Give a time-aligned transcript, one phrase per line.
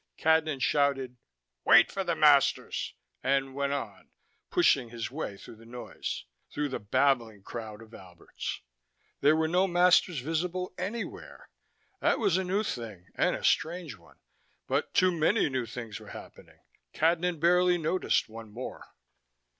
[0.17, 1.17] Cadnan shouted:
[1.63, 4.09] "Wait for the masters," and went on,
[4.49, 8.61] pushing his way through the noise, through the babbling crowd of Alberts.
[9.19, 11.51] There were no masters visible anywhere:
[11.99, 14.17] that was a new thing and a strange one,
[14.65, 16.61] but too many new things were happening.
[16.95, 18.95] Cadnan barely noticed one more.